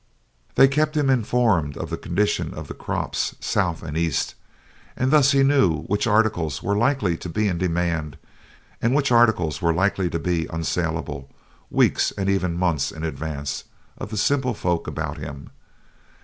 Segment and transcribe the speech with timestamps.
[0.55, 4.33] They kept him informed of the condition of the crops south and east,
[4.97, 8.17] and thus he knew which articles were likely to be in demand
[8.81, 11.29] and which articles were likely to be unsalable,
[11.69, 15.51] weeks and even months in advance of the simple folk about him.